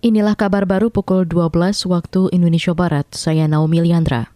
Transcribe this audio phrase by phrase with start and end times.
[0.00, 3.04] Inilah kabar baru pukul 12 waktu Indonesia Barat.
[3.12, 4.32] Saya Naomi Liandra.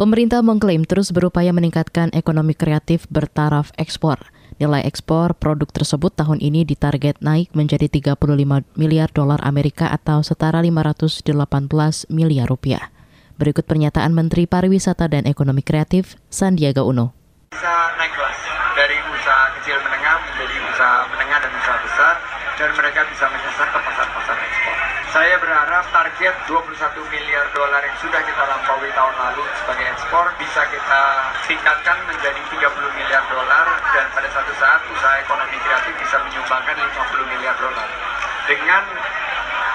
[0.00, 4.32] Pemerintah mengklaim terus berupaya meningkatkan ekonomi kreatif bertaraf ekspor.
[4.56, 10.64] Nilai ekspor produk tersebut tahun ini ditarget naik menjadi 35 miliar dolar Amerika atau setara
[10.64, 11.28] 518
[12.08, 12.88] miliar rupiah.
[13.36, 17.12] Berikut pernyataan Menteri Pariwisata dan Ekonomi Kreatif Sandiaga Uno.
[17.52, 18.38] Bisa naik kelas
[18.80, 22.14] dari usaha kecil menengah menjadi usaha menengah dan usaha besar
[22.56, 23.91] dan mereka bisa menyasar ke
[25.90, 26.70] target 21
[27.10, 31.00] miliar dolar yang sudah kita lampaui tahun lalu sebagai ekspor bisa kita
[31.50, 37.32] tingkatkan menjadi 30 miliar dolar dan pada satu saat usaha ekonomi kreatif bisa menyumbangkan 50
[37.34, 37.88] miliar dolar.
[38.46, 38.82] Dengan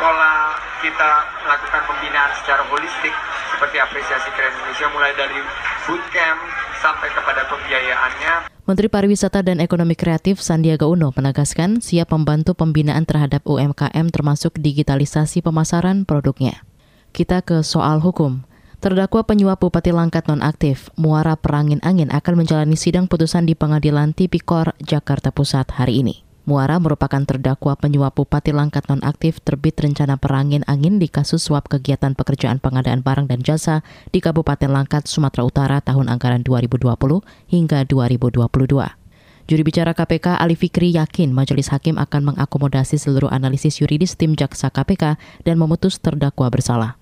[0.00, 1.10] pola kita
[1.44, 3.12] melakukan pembinaan secara holistik
[3.52, 5.38] seperti apresiasi keren Indonesia mulai dari
[5.84, 6.40] bootcamp
[6.80, 13.42] sampai kepada pembiayaannya Menteri Pariwisata dan Ekonomi Kreatif Sandiaga Uno menegaskan siap membantu pembinaan terhadap
[13.42, 16.62] UMKM termasuk digitalisasi pemasaran produknya.
[17.10, 18.46] Kita ke soal hukum.
[18.78, 24.78] Terdakwa penyuap Bupati Langkat nonaktif, Muara Perangin Angin akan menjalani sidang putusan di Pengadilan Tipikor,
[24.78, 26.29] Jakarta Pusat hari ini.
[26.50, 32.18] Muara merupakan terdakwa penyuap Bupati Langkat nonaktif terbit rencana perangin angin di kasus suap kegiatan
[32.18, 36.90] pekerjaan pengadaan barang dan jasa di Kabupaten Langkat, Sumatera Utara tahun anggaran 2020
[37.54, 38.50] hingga 2022.
[39.46, 44.74] Juri bicara KPK Ali Fikri yakin majelis hakim akan mengakomodasi seluruh analisis yuridis tim jaksa
[44.74, 46.99] KPK dan memutus terdakwa bersalah.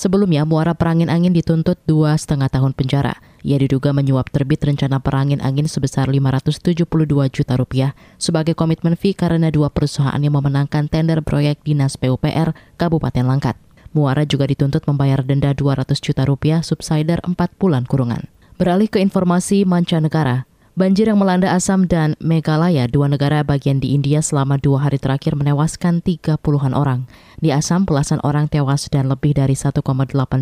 [0.00, 3.20] Sebelumnya, Muara Perangin Angin dituntut dua setengah tahun penjara.
[3.44, 6.88] Ia diduga menyuap terbit rencana perangin angin sebesar 572
[7.28, 13.28] juta rupiah sebagai komitmen fee karena dua perusahaan yang memenangkan tender proyek Dinas PUPR Kabupaten
[13.28, 13.60] Langkat.
[13.92, 18.24] Muara juga dituntut membayar denda 200 juta rupiah subsider 4 bulan kurungan.
[18.56, 20.48] Beralih ke informasi mancanegara,
[20.80, 25.36] Banjir yang melanda Assam dan Meghalaya, dua negara bagian di India selama dua hari terakhir
[25.36, 27.04] menewaskan tiga puluhan orang.
[27.36, 29.76] Di Assam, belasan orang tewas dan lebih dari 1,8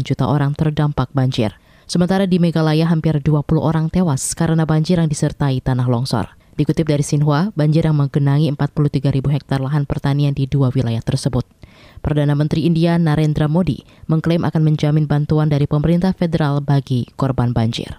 [0.06, 1.58] juta orang terdampak banjir.
[1.90, 6.30] Sementara di Meghalaya, hampir 20 orang tewas karena banjir yang disertai tanah longsor.
[6.54, 11.42] Dikutip dari Sinhua, banjir yang menggenangi 43 ribu hektar lahan pertanian di dua wilayah tersebut.
[11.98, 17.98] Perdana Menteri India Narendra Modi mengklaim akan menjamin bantuan dari pemerintah federal bagi korban banjir.